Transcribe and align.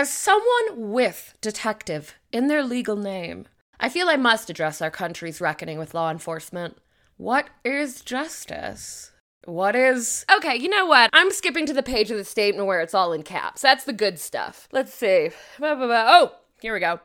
As 0.00 0.10
someone 0.10 0.90
with 0.90 1.34
detective 1.42 2.14
in 2.32 2.46
their 2.46 2.62
legal 2.62 2.96
name, 2.96 3.46
I 3.78 3.90
feel 3.90 4.08
I 4.08 4.16
must 4.16 4.48
address 4.48 4.80
our 4.80 4.90
country's 4.90 5.42
reckoning 5.42 5.78
with 5.78 5.92
law 5.92 6.10
enforcement. 6.10 6.78
What 7.18 7.50
is 7.66 8.00
justice? 8.00 9.12
What 9.44 9.76
is. 9.76 10.24
Okay, 10.34 10.56
you 10.56 10.70
know 10.70 10.86
what? 10.86 11.10
I'm 11.12 11.30
skipping 11.30 11.66
to 11.66 11.74
the 11.74 11.82
page 11.82 12.10
of 12.10 12.16
the 12.16 12.24
statement 12.24 12.66
where 12.66 12.80
it's 12.80 12.94
all 12.94 13.12
in 13.12 13.22
caps. 13.24 13.60
That's 13.60 13.84
the 13.84 13.92
good 13.92 14.18
stuff. 14.18 14.70
Let's 14.72 14.94
see. 14.94 15.32
Oh, 15.60 16.32
here 16.62 16.72
we 16.72 16.80
go. 16.80 17.00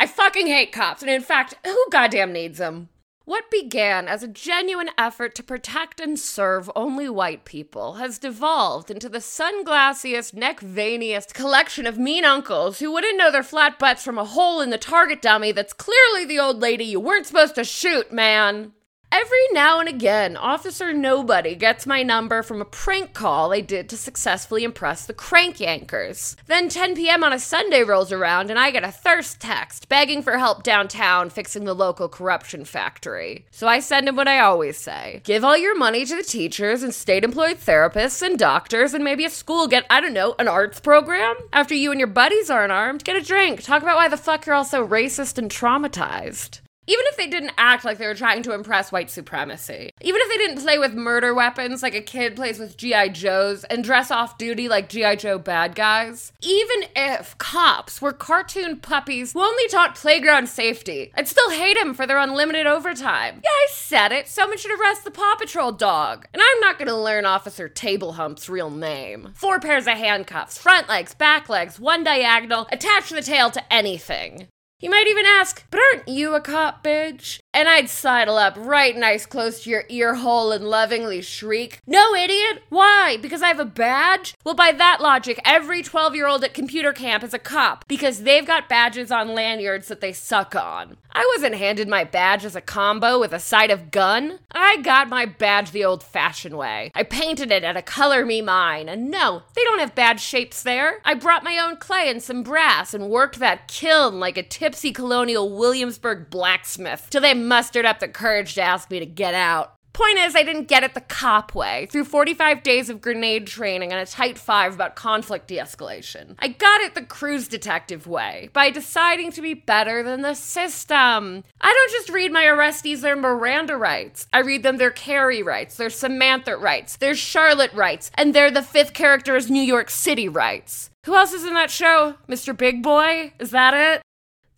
I 0.00 0.08
fucking 0.08 0.48
hate 0.48 0.72
cops, 0.72 1.02
and 1.02 1.10
in 1.12 1.22
fact, 1.22 1.54
who 1.64 1.86
goddamn 1.92 2.32
needs 2.32 2.58
them? 2.58 2.88
What 3.30 3.48
began 3.48 4.08
as 4.08 4.24
a 4.24 4.26
genuine 4.26 4.90
effort 4.98 5.36
to 5.36 5.44
protect 5.44 6.00
and 6.00 6.18
serve 6.18 6.68
only 6.74 7.08
white 7.08 7.44
people 7.44 7.92
has 7.94 8.18
devolved 8.18 8.90
into 8.90 9.08
the 9.08 9.20
sunglassiest, 9.20 10.34
neck 10.34 10.58
veiniest 10.58 11.32
collection 11.32 11.86
of 11.86 11.96
mean 11.96 12.24
uncles 12.24 12.80
who 12.80 12.90
wouldn't 12.90 13.16
know 13.16 13.30
their 13.30 13.44
flat 13.44 13.78
butts 13.78 14.02
from 14.02 14.18
a 14.18 14.24
hole 14.24 14.60
in 14.60 14.70
the 14.70 14.78
target 14.78 15.22
dummy 15.22 15.52
that's 15.52 15.72
clearly 15.72 16.24
the 16.24 16.40
old 16.40 16.58
lady 16.58 16.82
you 16.82 16.98
weren't 16.98 17.24
supposed 17.24 17.54
to 17.54 17.62
shoot, 17.62 18.12
man. 18.12 18.72
Every 19.12 19.44
now 19.50 19.80
and 19.80 19.88
again, 19.88 20.36
Officer 20.36 20.92
Nobody 20.92 21.56
gets 21.56 21.84
my 21.84 22.04
number 22.04 22.44
from 22.44 22.60
a 22.60 22.64
prank 22.64 23.12
call 23.12 23.52
I 23.52 23.60
did 23.60 23.88
to 23.88 23.96
successfully 23.96 24.62
impress 24.62 25.04
the 25.04 25.12
crank 25.12 25.56
yankers. 25.56 26.36
Then 26.46 26.68
10 26.68 26.94
p.m. 26.94 27.24
on 27.24 27.32
a 27.32 27.40
Sunday 27.40 27.82
rolls 27.82 28.12
around 28.12 28.50
and 28.50 28.58
I 28.58 28.70
get 28.70 28.84
a 28.84 28.92
thirst 28.92 29.40
text 29.40 29.88
begging 29.88 30.22
for 30.22 30.38
help 30.38 30.62
downtown 30.62 31.28
fixing 31.28 31.64
the 31.64 31.74
local 31.74 32.08
corruption 32.08 32.64
factory. 32.64 33.46
So 33.50 33.66
I 33.66 33.80
send 33.80 34.08
him 34.08 34.14
what 34.14 34.28
I 34.28 34.38
always 34.38 34.78
say 34.78 35.22
give 35.24 35.42
all 35.42 35.56
your 35.56 35.76
money 35.76 36.04
to 36.04 36.14
the 36.14 36.22
teachers 36.22 36.84
and 36.84 36.94
state 36.94 37.24
employed 37.24 37.56
therapists 37.56 38.22
and 38.22 38.38
doctors 38.38 38.94
and 38.94 39.02
maybe 39.02 39.24
a 39.24 39.30
school 39.30 39.66
get, 39.66 39.86
I 39.90 40.00
don't 40.00 40.14
know, 40.14 40.36
an 40.38 40.46
arts 40.46 40.78
program? 40.78 41.34
After 41.52 41.74
you 41.74 41.90
and 41.90 41.98
your 41.98 42.06
buddies 42.06 42.48
aren't 42.48 42.72
armed, 42.72 43.02
get 43.02 43.16
a 43.16 43.20
drink. 43.20 43.62
Talk 43.62 43.82
about 43.82 43.96
why 43.96 44.06
the 44.06 44.16
fuck 44.16 44.46
you're 44.46 44.54
all 44.54 44.64
so 44.64 44.86
racist 44.86 45.36
and 45.36 45.50
traumatized. 45.50 46.60
Even 46.90 47.04
if 47.06 47.16
they 47.16 47.28
didn't 47.28 47.52
act 47.56 47.84
like 47.84 47.98
they 47.98 48.06
were 48.08 48.16
trying 48.16 48.42
to 48.42 48.52
impress 48.52 48.90
white 48.90 49.10
supremacy. 49.10 49.90
Even 50.00 50.20
if 50.20 50.28
they 50.28 50.38
didn't 50.38 50.60
play 50.60 50.76
with 50.76 50.92
murder 50.92 51.32
weapons 51.32 51.84
like 51.84 51.94
a 51.94 52.00
kid 52.00 52.34
plays 52.34 52.58
with 52.58 52.76
G.I. 52.76 53.10
Joes 53.10 53.62
and 53.62 53.84
dress 53.84 54.10
off 54.10 54.36
duty 54.38 54.68
like 54.68 54.88
G.I. 54.88 55.14
Joe 55.14 55.38
bad 55.38 55.76
guys. 55.76 56.32
Even 56.42 56.88
if 56.96 57.38
cops 57.38 58.02
were 58.02 58.12
cartoon 58.12 58.76
puppies 58.78 59.34
who 59.34 59.40
only 59.40 59.68
taught 59.68 59.94
playground 59.94 60.48
safety, 60.48 61.12
I'd 61.14 61.28
still 61.28 61.50
hate 61.50 61.76
them 61.78 61.94
for 61.94 62.08
their 62.08 62.18
unlimited 62.18 62.66
overtime. 62.66 63.40
Yeah, 63.44 63.50
I 63.50 63.68
said 63.70 64.10
it. 64.10 64.26
Someone 64.26 64.58
should 64.58 64.76
arrest 64.76 65.04
the 65.04 65.12
Paw 65.12 65.36
Patrol 65.38 65.70
dog. 65.70 66.26
And 66.34 66.42
I'm 66.42 66.60
not 66.60 66.76
gonna 66.76 67.00
learn 67.00 67.24
Officer 67.24 67.68
Table 67.68 68.14
Hump's 68.14 68.48
real 68.48 68.68
name. 68.68 69.30
Four 69.36 69.60
pairs 69.60 69.86
of 69.86 69.96
handcuffs, 69.96 70.58
front 70.58 70.88
legs, 70.88 71.14
back 71.14 71.48
legs, 71.48 71.78
one 71.78 72.02
diagonal, 72.02 72.66
attach 72.72 73.10
the 73.10 73.22
tail 73.22 73.48
to 73.52 73.72
anything. 73.72 74.48
You 74.82 74.88
might 74.88 75.08
even 75.08 75.26
ask, 75.26 75.66
but 75.70 75.78
aren't 75.78 76.08
you 76.08 76.34
a 76.34 76.40
cop, 76.40 76.82
bitch? 76.82 77.40
And 77.52 77.68
I'd 77.68 77.90
sidle 77.90 78.38
up 78.38 78.54
right 78.56 78.96
nice 78.96 79.26
close 79.26 79.64
to 79.64 79.70
your 79.70 79.84
ear 79.90 80.14
hole 80.14 80.52
and 80.52 80.64
lovingly 80.64 81.20
shriek, 81.20 81.82
No, 81.86 82.14
idiot! 82.14 82.62
Why? 82.70 83.18
Because 83.20 83.42
I 83.42 83.48
have 83.48 83.60
a 83.60 83.66
badge? 83.66 84.34
Well, 84.42 84.54
by 84.54 84.72
that 84.72 85.02
logic, 85.02 85.38
every 85.44 85.82
12 85.82 86.14
year 86.14 86.26
old 86.26 86.44
at 86.44 86.54
computer 86.54 86.94
camp 86.94 87.22
is 87.22 87.34
a 87.34 87.38
cop 87.38 87.84
because 87.88 88.22
they've 88.22 88.46
got 88.46 88.70
badges 88.70 89.10
on 89.12 89.34
lanyards 89.34 89.88
that 89.88 90.00
they 90.00 90.14
suck 90.14 90.56
on. 90.56 90.96
I 91.12 91.28
wasn't 91.34 91.56
handed 91.56 91.88
my 91.88 92.04
badge 92.04 92.44
as 92.44 92.54
a 92.54 92.60
combo 92.60 93.18
with 93.18 93.32
a 93.32 93.38
side 93.38 93.70
of 93.70 93.90
gun. 93.90 94.38
I 94.52 94.78
got 94.82 95.08
my 95.08 95.26
badge 95.26 95.70
the 95.70 95.84
old 95.84 96.02
fashioned 96.02 96.56
way. 96.56 96.90
I 96.94 97.02
painted 97.02 97.50
it 97.50 97.64
at 97.64 97.76
a 97.76 97.82
color 97.82 98.24
me 98.24 98.42
mine, 98.42 98.88
and 98.88 99.10
no, 99.10 99.42
they 99.54 99.64
don't 99.64 99.80
have 99.80 99.94
bad 99.94 100.20
shapes 100.20 100.62
there. 100.62 101.00
I 101.04 101.14
brought 101.14 101.44
my 101.44 101.58
own 101.58 101.76
clay 101.76 102.08
and 102.08 102.22
some 102.22 102.42
brass 102.42 102.94
and 102.94 103.10
worked 103.10 103.38
that 103.38 103.68
kiln 103.68 104.20
like 104.20 104.36
a 104.36 104.42
tipsy 104.42 104.92
colonial 104.92 105.56
Williamsburg 105.56 106.30
blacksmith 106.30 107.08
till 107.10 107.22
they 107.22 107.34
mustered 107.34 107.84
up 107.84 108.00
the 108.00 108.08
courage 108.08 108.54
to 108.54 108.62
ask 108.62 108.90
me 108.90 108.98
to 108.98 109.06
get 109.06 109.34
out. 109.34 109.79
Point 109.92 110.18
is, 110.18 110.36
I 110.36 110.44
didn't 110.44 110.68
get 110.68 110.84
it 110.84 110.94
the 110.94 111.00
cop 111.00 111.54
way 111.54 111.86
through 111.90 112.04
45 112.04 112.62
days 112.62 112.88
of 112.88 113.00
grenade 113.00 113.46
training 113.46 113.92
and 113.92 114.00
a 114.00 114.06
tight 114.06 114.38
five 114.38 114.74
about 114.74 114.94
conflict 114.94 115.48
de 115.48 115.56
escalation. 115.56 116.36
I 116.38 116.48
got 116.48 116.80
it 116.80 116.94
the 116.94 117.02
cruise 117.02 117.48
detective 117.48 118.06
way 118.06 118.50
by 118.52 118.70
deciding 118.70 119.32
to 119.32 119.42
be 119.42 119.54
better 119.54 120.02
than 120.02 120.22
the 120.22 120.34
system. 120.34 121.42
I 121.60 121.72
don't 121.72 121.90
just 121.90 122.08
read 122.08 122.32
my 122.32 122.44
arrestees 122.44 123.00
their 123.00 123.16
Miranda 123.16 123.76
rights, 123.76 124.26
I 124.32 124.40
read 124.40 124.62
them 124.62 124.76
their 124.76 124.90
Carrie 124.90 125.42
rights, 125.42 125.76
their 125.76 125.90
Samantha 125.90 126.56
rights, 126.56 126.96
their 126.96 127.14
Charlotte 127.14 127.72
rights, 127.72 128.10
and 128.14 128.32
they're 128.32 128.50
the 128.50 128.62
fifth 128.62 128.94
character's 128.94 129.50
New 129.50 129.62
York 129.62 129.90
City 129.90 130.28
rights. 130.28 130.90
Who 131.06 131.16
else 131.16 131.32
is 131.32 131.44
in 131.44 131.54
that 131.54 131.70
show? 131.70 132.14
Mr. 132.28 132.56
Big 132.56 132.82
Boy? 132.82 133.32
Is 133.38 133.50
that 133.50 133.74
it? 133.74 134.02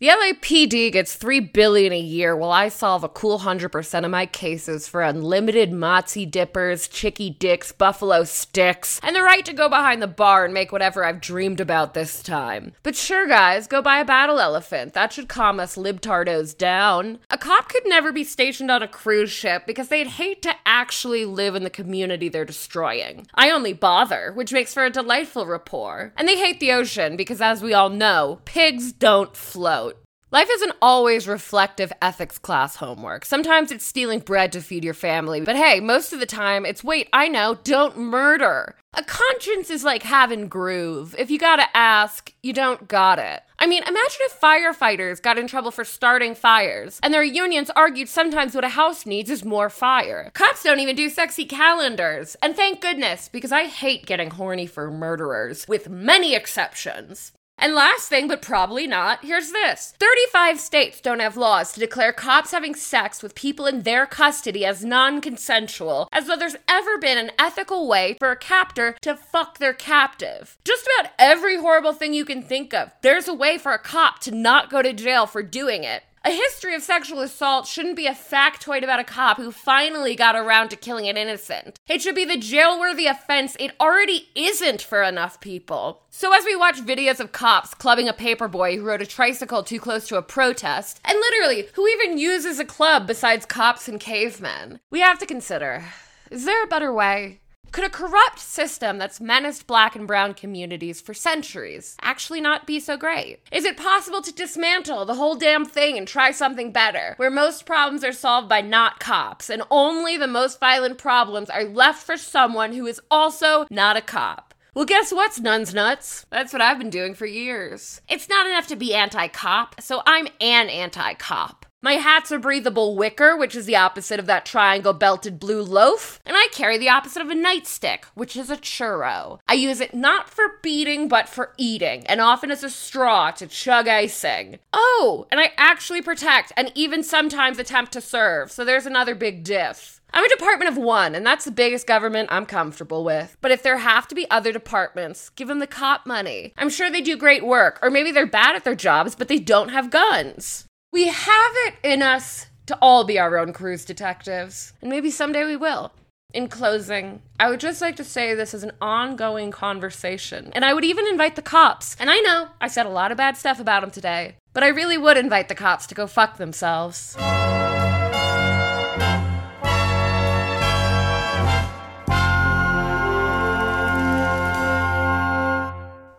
The 0.02 0.08
LAPD 0.08 0.90
gets 0.90 1.14
3 1.14 1.38
billion 1.38 1.92
a 1.92 2.00
year 2.00 2.34
while 2.34 2.50
I 2.50 2.70
solve 2.70 3.04
a 3.04 3.08
cool 3.08 3.38
100% 3.38 4.04
of 4.04 4.10
my 4.10 4.26
cases 4.26 4.88
for 4.88 5.00
unlimited 5.00 5.70
Mozzie 5.70 6.28
dippers, 6.28 6.88
chicky 6.88 7.30
dicks, 7.30 7.70
buffalo 7.70 8.24
sticks, 8.24 8.98
and 9.04 9.14
the 9.14 9.22
right 9.22 9.44
to 9.44 9.52
go 9.52 9.68
behind 9.68 10.02
the 10.02 10.08
bar 10.08 10.44
and 10.44 10.52
make 10.52 10.72
whatever 10.72 11.04
I've 11.04 11.20
dreamed 11.20 11.60
about 11.60 11.94
this 11.94 12.20
time. 12.20 12.72
But 12.82 12.96
sure 12.96 13.28
guys, 13.28 13.68
go 13.68 13.80
buy 13.80 14.00
a 14.00 14.04
battle 14.04 14.40
elephant. 14.40 14.92
That 14.94 15.12
should 15.12 15.28
calm 15.28 15.60
us 15.60 15.76
libtardos 15.76 16.58
down. 16.58 17.20
A 17.30 17.38
cop 17.38 17.68
could 17.68 17.86
never 17.86 18.10
be 18.10 18.24
stationed 18.24 18.72
on 18.72 18.82
a 18.82 18.88
cruise 18.88 19.30
ship 19.30 19.66
because 19.68 19.86
they'd 19.86 20.08
hate 20.08 20.42
to 20.42 20.56
actually 20.66 21.24
live 21.24 21.54
in 21.54 21.62
the 21.62 21.70
community 21.70 22.28
they're 22.28 22.44
destroying. 22.44 23.28
I 23.34 23.52
only 23.52 23.72
bother, 23.72 24.32
which 24.32 24.52
makes 24.52 24.74
for 24.74 24.84
a 24.84 24.90
delightful 24.90 25.46
rapport. 25.46 26.12
And 26.16 26.26
they 26.26 26.38
hate 26.38 26.58
the 26.58 26.72
ocean 26.72 27.16
because 27.16 27.40
as 27.40 27.62
we 27.62 27.72
all 27.72 27.88
know, 27.88 28.40
pigs 28.44 28.90
don't 28.90 29.36
float. 29.36 29.91
Life 30.32 30.48
isn't 30.50 30.72
always 30.80 31.28
reflective 31.28 31.92
ethics 32.00 32.38
class 32.38 32.76
homework. 32.76 33.26
Sometimes 33.26 33.70
it's 33.70 33.84
stealing 33.84 34.20
bread 34.20 34.50
to 34.52 34.62
feed 34.62 34.82
your 34.82 34.94
family. 34.94 35.42
But 35.42 35.56
hey, 35.56 35.78
most 35.78 36.14
of 36.14 36.20
the 36.20 36.26
time 36.26 36.64
it's 36.64 36.82
wait, 36.82 37.10
I 37.12 37.28
know, 37.28 37.58
don't 37.64 37.98
murder. 37.98 38.74
A 38.94 39.04
conscience 39.04 39.68
is 39.68 39.84
like 39.84 40.04
having 40.04 40.48
groove. 40.48 41.14
If 41.18 41.30
you 41.30 41.38
gotta 41.38 41.66
ask, 41.76 42.32
you 42.42 42.54
don't 42.54 42.88
got 42.88 43.18
it. 43.18 43.42
I 43.58 43.66
mean, 43.66 43.82
imagine 43.82 44.20
if 44.22 44.40
firefighters 44.40 45.20
got 45.20 45.36
in 45.36 45.48
trouble 45.48 45.70
for 45.70 45.84
starting 45.84 46.34
fires, 46.34 46.98
and 47.02 47.12
their 47.12 47.22
unions 47.22 47.70
argued 47.76 48.08
sometimes 48.08 48.54
what 48.54 48.64
a 48.64 48.70
house 48.70 49.04
needs 49.04 49.28
is 49.28 49.44
more 49.44 49.68
fire. 49.68 50.30
Cops 50.32 50.62
don't 50.62 50.80
even 50.80 50.96
do 50.96 51.10
sexy 51.10 51.44
calendars. 51.44 52.38
And 52.42 52.56
thank 52.56 52.80
goodness, 52.80 53.28
because 53.28 53.52
I 53.52 53.64
hate 53.64 54.06
getting 54.06 54.30
horny 54.30 54.64
for 54.66 54.90
murderers, 54.90 55.68
with 55.68 55.90
many 55.90 56.34
exceptions. 56.34 57.32
And 57.62 57.76
last 57.76 58.08
thing, 58.08 58.26
but 58.26 58.42
probably 58.42 58.88
not, 58.88 59.24
here's 59.24 59.52
this 59.52 59.94
35 60.00 60.58
states 60.58 61.00
don't 61.00 61.20
have 61.20 61.36
laws 61.36 61.72
to 61.72 61.78
declare 61.78 62.12
cops 62.12 62.50
having 62.50 62.74
sex 62.74 63.22
with 63.22 63.36
people 63.36 63.66
in 63.66 63.82
their 63.82 64.04
custody 64.04 64.64
as 64.66 64.84
non 64.84 65.20
consensual, 65.20 66.08
as 66.10 66.26
though 66.26 66.34
there's 66.34 66.56
ever 66.66 66.98
been 66.98 67.18
an 67.18 67.30
ethical 67.38 67.86
way 67.86 68.16
for 68.18 68.32
a 68.32 68.36
captor 68.36 68.96
to 69.02 69.14
fuck 69.14 69.58
their 69.58 69.72
captive. 69.72 70.58
Just 70.64 70.88
about 70.98 71.12
every 71.20 71.56
horrible 71.56 71.92
thing 71.92 72.12
you 72.12 72.24
can 72.24 72.42
think 72.42 72.74
of, 72.74 72.90
there's 73.00 73.28
a 73.28 73.34
way 73.34 73.58
for 73.58 73.70
a 73.70 73.78
cop 73.78 74.18
to 74.22 74.32
not 74.32 74.68
go 74.68 74.82
to 74.82 74.92
jail 74.92 75.26
for 75.26 75.44
doing 75.44 75.84
it. 75.84 76.02
A 76.24 76.30
history 76.30 76.76
of 76.76 76.84
sexual 76.84 77.18
assault 77.18 77.66
shouldn't 77.66 77.96
be 77.96 78.06
a 78.06 78.12
factoid 78.12 78.84
about 78.84 79.00
a 79.00 79.04
cop 79.04 79.38
who 79.38 79.50
finally 79.50 80.14
got 80.14 80.36
around 80.36 80.68
to 80.68 80.76
killing 80.76 81.08
an 81.08 81.16
innocent. 81.16 81.80
It 81.88 82.00
should 82.00 82.14
be 82.14 82.24
the 82.24 82.36
jail-worthy 82.36 83.06
offense 83.06 83.56
it 83.58 83.72
already 83.80 84.28
isn't 84.36 84.82
for 84.82 85.02
enough 85.02 85.40
people. 85.40 86.04
So 86.10 86.32
as 86.32 86.44
we 86.44 86.54
watch 86.54 86.76
videos 86.76 87.18
of 87.18 87.32
cops 87.32 87.74
clubbing 87.74 88.08
a 88.08 88.12
paperboy 88.12 88.76
who 88.76 88.84
rode 88.84 89.02
a 89.02 89.06
tricycle 89.06 89.64
too 89.64 89.80
close 89.80 90.06
to 90.08 90.16
a 90.16 90.22
protest, 90.22 91.00
and 91.04 91.18
literally, 91.18 91.66
who 91.74 91.88
even 91.88 92.18
uses 92.18 92.60
a 92.60 92.64
club 92.64 93.08
besides 93.08 93.44
cops 93.44 93.88
and 93.88 93.98
cavemen, 93.98 94.78
we 94.90 95.00
have 95.00 95.18
to 95.18 95.26
consider, 95.26 95.86
is 96.30 96.44
there 96.44 96.62
a 96.62 96.68
better 96.68 96.92
way? 96.92 97.40
Could 97.72 97.84
a 97.84 97.88
corrupt 97.88 98.38
system 98.38 98.98
that's 98.98 99.18
menaced 99.18 99.66
black 99.66 99.96
and 99.96 100.06
brown 100.06 100.34
communities 100.34 101.00
for 101.00 101.14
centuries 101.14 101.96
actually 102.02 102.42
not 102.42 102.66
be 102.66 102.78
so 102.78 102.98
great? 102.98 103.38
Is 103.50 103.64
it 103.64 103.78
possible 103.78 104.20
to 104.20 104.30
dismantle 104.30 105.06
the 105.06 105.14
whole 105.14 105.36
damn 105.36 105.64
thing 105.64 105.96
and 105.96 106.06
try 106.06 106.32
something 106.32 106.70
better, 106.70 107.14
where 107.16 107.30
most 107.30 107.64
problems 107.64 108.04
are 108.04 108.12
solved 108.12 108.46
by 108.46 108.60
not 108.60 109.00
cops 109.00 109.48
and 109.48 109.62
only 109.70 110.18
the 110.18 110.26
most 110.26 110.60
violent 110.60 110.98
problems 110.98 111.48
are 111.48 111.64
left 111.64 112.04
for 112.04 112.18
someone 112.18 112.74
who 112.74 112.86
is 112.86 113.00
also 113.10 113.64
not 113.70 113.96
a 113.96 114.02
cop? 114.02 114.52
Well, 114.74 114.84
guess 114.84 115.10
what's 115.10 115.40
nuns 115.40 115.72
nuts? 115.72 116.26
That's 116.28 116.52
what 116.52 116.60
I've 116.60 116.78
been 116.78 116.90
doing 116.90 117.14
for 117.14 117.24
years. 117.24 118.02
It's 118.06 118.28
not 118.28 118.46
enough 118.46 118.66
to 118.66 118.76
be 118.76 118.92
anti 118.92 119.28
cop, 119.28 119.80
so 119.80 120.02
I'm 120.04 120.28
an 120.42 120.68
anti 120.68 121.14
cop. 121.14 121.64
My 121.84 121.94
hat's 121.94 122.30
a 122.30 122.38
breathable 122.38 122.94
wicker, 122.94 123.36
which 123.36 123.56
is 123.56 123.66
the 123.66 123.74
opposite 123.74 124.20
of 124.20 124.26
that 124.26 124.46
triangle 124.46 124.92
belted 124.92 125.40
blue 125.40 125.62
loaf, 125.62 126.20
and 126.24 126.36
I 126.36 126.46
carry 126.52 126.78
the 126.78 126.88
opposite 126.88 127.20
of 127.20 127.28
a 127.28 127.34
nightstick, 127.34 128.04
which 128.14 128.36
is 128.36 128.50
a 128.50 128.56
churro. 128.56 129.40
I 129.48 129.54
use 129.54 129.80
it 129.80 129.92
not 129.92 130.30
for 130.30 130.60
beating, 130.62 131.08
but 131.08 131.28
for 131.28 131.54
eating, 131.58 132.06
and 132.06 132.20
often 132.20 132.52
as 132.52 132.62
a 132.62 132.70
straw 132.70 133.32
to 133.32 133.48
chug 133.48 133.88
icing. 133.88 134.60
Oh, 134.72 135.26
and 135.32 135.40
I 135.40 135.50
actually 135.56 136.02
protect 136.02 136.52
and 136.56 136.70
even 136.76 137.02
sometimes 137.02 137.58
attempt 137.58 137.90
to 137.94 138.00
serve, 138.00 138.52
so 138.52 138.64
there's 138.64 138.86
another 138.86 139.16
big 139.16 139.42
diff. 139.42 140.00
I'm 140.14 140.24
a 140.24 140.28
department 140.28 140.70
of 140.70 140.76
one, 140.76 141.16
and 141.16 141.26
that's 141.26 141.46
the 141.46 141.50
biggest 141.50 141.88
government 141.88 142.28
I'm 142.30 142.46
comfortable 142.46 143.02
with. 143.02 143.36
But 143.40 143.50
if 143.50 143.64
there 143.64 143.78
have 143.78 144.06
to 144.06 144.14
be 144.14 144.30
other 144.30 144.52
departments, 144.52 145.30
give 145.30 145.48
them 145.48 145.58
the 145.58 145.66
cop 145.66 146.06
money. 146.06 146.52
I'm 146.56 146.70
sure 146.70 146.92
they 146.92 147.00
do 147.00 147.16
great 147.16 147.44
work, 147.44 147.80
or 147.82 147.90
maybe 147.90 148.12
they're 148.12 148.24
bad 148.24 148.54
at 148.54 148.62
their 148.62 148.76
jobs, 148.76 149.16
but 149.16 149.26
they 149.26 149.40
don't 149.40 149.70
have 149.70 149.90
guns. 149.90 150.66
We 150.92 151.08
have 151.08 151.52
it 151.68 151.76
in 151.82 152.02
us 152.02 152.48
to 152.66 152.76
all 152.82 153.04
be 153.04 153.18
our 153.18 153.38
own 153.38 153.54
cruise 153.54 153.86
detectives, 153.86 154.74
and 154.82 154.90
maybe 154.90 155.10
someday 155.10 155.46
we 155.46 155.56
will. 155.56 155.90
In 156.34 156.48
closing, 156.48 157.22
I 157.40 157.48
would 157.48 157.60
just 157.60 157.80
like 157.80 157.96
to 157.96 158.04
say 158.04 158.34
this 158.34 158.52
is 158.52 158.62
an 158.62 158.72
ongoing 158.78 159.50
conversation, 159.50 160.52
and 160.54 160.66
I 160.66 160.74
would 160.74 160.84
even 160.84 161.06
invite 161.06 161.34
the 161.34 161.40
cops. 161.40 161.96
And 161.98 162.10
I 162.10 162.20
know 162.20 162.48
I 162.60 162.68
said 162.68 162.84
a 162.84 162.90
lot 162.90 163.10
of 163.10 163.16
bad 163.16 163.38
stuff 163.38 163.58
about 163.58 163.80
them 163.80 163.90
today, 163.90 164.36
but 164.52 164.62
I 164.62 164.68
really 164.68 164.98
would 164.98 165.16
invite 165.16 165.48
the 165.48 165.54
cops 165.54 165.86
to 165.86 165.94
go 165.94 166.06
fuck 166.06 166.36
themselves. 166.36 167.16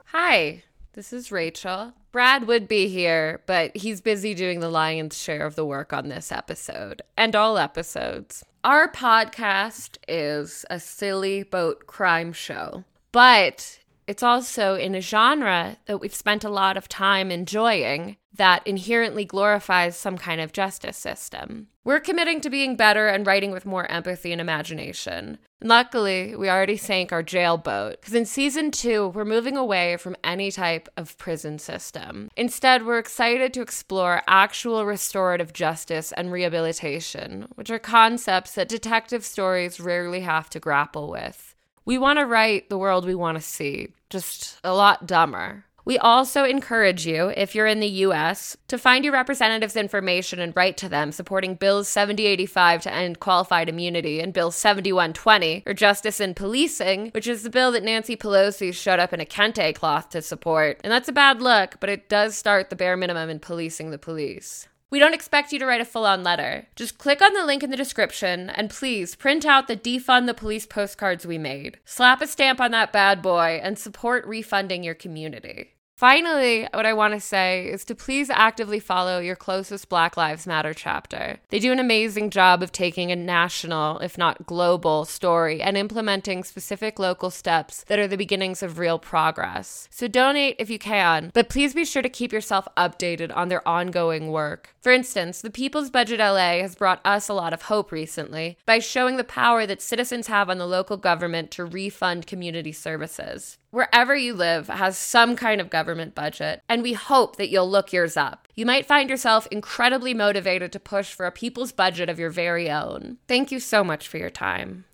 Hi, 0.08 0.64
this 0.94 1.14
is 1.14 1.32
Rachel. 1.32 1.94
Brad 2.14 2.46
would 2.46 2.68
be 2.68 2.90
here, 2.90 3.42
but 3.48 3.76
he's 3.76 4.00
busy 4.00 4.36
doing 4.36 4.60
the 4.60 4.70
lion's 4.70 5.20
share 5.20 5.48
of 5.48 5.56
the 5.56 5.66
work 5.66 5.92
on 5.92 6.10
this 6.10 6.32
episode 6.32 7.02
and 7.18 7.36
all 7.36 7.58
episodes. 7.58 8.46
Our 8.64 8.88
podcast 8.88 9.98
is 10.08 10.64
a 10.70 10.80
silly 10.80 11.42
boat 11.42 11.88
crime 11.88 12.32
show, 12.32 12.84
but 13.12 13.80
it's 14.08 14.24
also 14.24 14.76
in 14.76 14.96
a 14.96 15.02
genre 15.02 15.78
that 15.86 16.00
we've 16.00 16.14
spent 16.14 16.44
a 16.44 16.50
lot 16.50 16.78
of 16.78 16.90
time 16.90 17.32
enjoying 17.32 18.18
that 18.36 18.66
inherently 18.66 19.26
glorifies 19.26 19.96
some 19.96 20.18
kind 20.18 20.42
of 20.42 20.54
justice 20.54 20.98
system. 20.98 21.68
We're 21.84 22.00
committing 22.00 22.42
to 22.42 22.50
being 22.50 22.76
better 22.76 23.08
and 23.08 23.28
writing 23.28 23.52
with 23.52 23.66
more 23.66 23.90
empathy 23.92 24.32
and 24.32 24.42
imagination. 24.42 25.38
Luckily, 25.62 26.36
we 26.36 26.50
already 26.50 26.78
sank 26.78 27.12
our 27.12 27.22
jail 27.22 27.58
boat, 27.58 28.02
because 28.02 28.16
in 28.16 28.26
season 28.26 28.72
two, 28.72 29.10
we're 29.10 29.24
moving 29.24 29.56
away 29.56 29.98
from 29.98 30.16
any 30.24 30.50
type 30.50 30.90
of 30.98 31.18
prison 31.18 31.60
system. 31.60 32.30
Instead, 32.36 32.86
we're 32.86 32.98
excited 32.98 33.54
to 33.54 33.62
explore 33.62 34.24
actual 34.28 34.86
restorative 34.86 35.54
justice 35.54 36.12
and 36.14 36.32
rehabilitation, 36.32 37.48
which 37.56 37.70
are 37.70 37.80
concepts 37.80 38.56
that 38.56 38.68
detective 38.68 39.24
stories 39.24 39.80
rarely 39.80 40.22
have 40.22 40.50
to 40.50 40.60
grapple 40.60 41.10
with. 41.10 41.53
We 41.86 41.98
want 41.98 42.20
to 42.20 42.26
write 42.26 42.70
the 42.70 42.78
world 42.78 43.06
we 43.06 43.16
want 43.16 43.38
to 43.38 43.42
see, 43.42 43.90
just 44.10 44.58
a 44.64 44.74
lot 44.74 45.06
dumber. 45.06 45.66
We 45.86 45.98
also 45.98 46.46
encourage 46.46 47.06
you, 47.06 47.34
if 47.36 47.54
you're 47.54 47.68
in 47.68 47.82
the 47.82 47.88
US, 47.88 48.56
to 48.70 48.78
find 48.78 49.04
your 49.04 49.12
representative's 49.12 49.76
information 49.76 50.40
and 50.40 50.56
write 50.56 50.78
to 50.78 50.88
them 50.88 51.12
supporting 51.12 51.56
Bills 51.56 51.90
7085 51.90 52.84
to 52.84 52.94
end 52.94 53.20
qualified 53.20 53.68
immunity 53.68 54.22
and 54.22 54.32
Bill 54.32 54.50
7120, 54.50 55.64
or 55.66 55.74
Justice 55.74 56.22
in 56.22 56.36
Policing, 56.36 57.10
which 57.10 57.28
is 57.28 57.44
the 57.44 57.50
bill 57.50 57.74
that 57.74 57.84
Nancy 57.84 58.16
Pelosi 58.16 58.74
showed 58.74 59.00
up 59.00 59.12
in 59.12 59.20
a 59.20 59.26
kente 59.26 59.76
cloth 59.76 60.10
to 60.12 60.22
support. 60.22 60.80
And 60.86 60.92
that's 60.92 61.10
a 61.10 61.14
bad 61.14 61.42
look, 61.42 61.82
but 61.82 61.90
it 61.90 62.08
does 62.08 62.38
start 62.38 62.70
the 62.70 62.78
bare 62.78 62.96
minimum 62.96 63.30
in 63.30 63.42
policing 63.42 63.92
the 63.92 63.98
police. 63.98 64.70
We 64.94 65.00
don't 65.00 65.16
expect 65.16 65.52
you 65.52 65.58
to 65.58 65.66
write 65.66 65.82
a 65.82 65.86
full 65.86 66.06
on 66.06 66.22
letter. 66.22 66.68
Just 66.76 67.00
click 67.00 67.20
on 67.20 67.34
the 67.34 67.44
link 67.44 67.64
in 67.64 67.72
the 67.72 67.76
description 67.76 68.52
and 68.52 68.70
please 68.70 69.16
print 69.16 69.44
out 69.44 69.68
the 69.68 69.76
defund 69.76 70.28
the 70.28 70.36
police 70.36 70.68
postcards 70.68 71.26
we 71.26 71.40
made. 71.40 71.80
Slap 71.84 72.22
a 72.22 72.28
stamp 72.28 72.62
on 72.62 72.70
that 72.74 72.94
bad 72.94 73.20
boy 73.20 73.60
and 73.64 73.80
support 73.80 74.24
refunding 74.28 74.84
your 74.84 74.94
community. 74.94 75.72
Finally, 76.04 76.68
what 76.74 76.86
I 76.86 76.92
want 76.92 77.14
to 77.14 77.20
say 77.22 77.66
is 77.66 77.86
to 77.86 77.96
please 77.96 78.30
actively 78.30 78.82
follow 78.82 79.20
your 79.20 79.38
closest 79.38 79.88
Black 79.88 80.18
Lives 80.18 80.46
Matter 80.46 80.74
chapter. 80.74 81.40
They 81.48 81.60
do 81.60 81.72
an 81.72 81.80
amazing 81.80 82.30
job 82.30 82.62
of 82.62 82.74
taking 82.74 83.10
a 83.10 83.16
national, 83.16 84.00
if 84.00 84.18
not 84.18 84.46
global, 84.46 85.06
story 85.06 85.62
and 85.62 85.78
implementing 85.78 86.44
specific 86.44 87.00
local 87.00 87.30
steps 87.30 87.86
that 87.86 88.00
are 88.00 88.08
the 88.10 88.18
beginnings 88.18 88.62
of 88.62 88.80
real 88.80 89.00
progress. 89.00 89.88
So 89.92 90.10
donate 90.10 90.58
if 90.60 90.70
you 90.70 90.78
can, 90.78 91.32
but 91.34 91.48
please 91.48 91.74
be 91.74 91.86
sure 91.86 92.02
to 92.02 92.10
keep 92.10 92.34
yourself 92.34 92.68
updated 92.76 93.34
on 93.34 93.48
their 93.48 93.66
ongoing 93.66 94.30
work. 94.30 94.76
For 94.82 94.92
instance, 94.92 95.40
the 95.40 95.50
People's 95.50 95.90
Budget 95.90 96.20
LA 96.20 96.60
has 96.60 96.76
brought 96.76 97.00
us 97.06 97.30
a 97.30 97.34
lot 97.34 97.54
of 97.54 97.62
hope 97.62 97.94
recently 97.94 98.58
by 98.66 98.80
showing 98.80 99.16
the 99.16 99.24
power 99.24 99.66
that 99.66 99.82
citizens 99.82 100.28
have 100.28 100.50
on 100.50 100.58
the 100.58 100.68
local 100.68 100.98
government 100.98 101.50
to 101.52 101.64
refund 101.64 102.28
community 102.28 102.74
services 102.74 103.58
wherever 103.74 104.16
you 104.16 104.36
live 104.36 104.68
has 104.68 104.96
some 104.96 105.36
kind 105.36 105.60
of 105.60 105.72
government 105.72 106.14
budget, 106.14 106.62
and 106.70 106.84
we 106.84 106.94
hope 106.94 107.38
that 107.38 107.50
you'll 107.50 107.68
look 107.68 107.92
yours 107.92 108.16
up. 108.16 108.48
You 108.54 108.68
might 108.68 108.86
find 108.86 109.10
yourself 109.10 109.48
incredibly 109.48 110.14
motivated 110.14 110.72
to 110.74 110.80
push 110.80 111.12
for 111.12 111.26
a 111.26 111.32
people's 111.32 111.72
budget 111.72 112.08
of 112.08 112.20
your 112.20 112.30
very 112.30 112.70
own. 112.70 113.18
Thank 113.28 113.52
you 113.52 113.60
so 113.60 113.84
much 113.84 114.08
for 114.08 114.20
your 114.20 114.30
time. 114.30 114.86